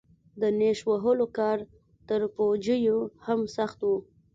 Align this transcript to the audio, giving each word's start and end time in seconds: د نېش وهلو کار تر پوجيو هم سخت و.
د 0.41 0.43
نېش 0.59 0.79
وهلو 0.89 1.25
کار 1.37 1.57
تر 2.09 2.21
پوجيو 2.35 2.99
هم 3.25 3.39
سخت 3.57 3.79
و. 3.83 3.89